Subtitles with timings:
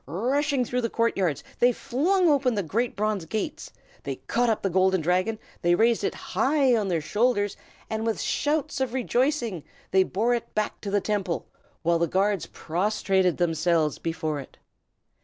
[0.07, 3.71] Rushing through the court yards, they flung wide open the great bronze gates.
[4.01, 7.55] They caught up the Golden Dragon, they raised it high on their shoulders,
[7.87, 11.45] and with shouts of rejoicing they bore it back to the Temple,
[11.83, 14.57] while the guards prostrated themselves before it.